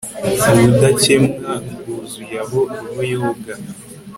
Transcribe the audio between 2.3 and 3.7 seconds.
aho roho yoga